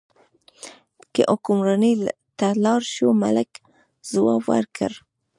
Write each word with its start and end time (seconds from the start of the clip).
که 1.13 1.21
حکمرانۍ 1.31 1.93
ته 2.37 2.47
لاړ 2.63 2.81
شو، 2.93 3.07
ملک 3.23 3.51
ځواب 4.11 4.41
ورکړ. 4.53 4.91